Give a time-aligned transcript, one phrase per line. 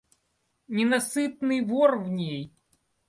[0.69, 2.41] Ненасытный вор в ней.